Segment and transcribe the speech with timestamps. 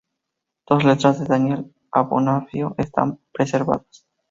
[0.67, 4.07] Dos letras de Daniel a Bonifacio están preservadas.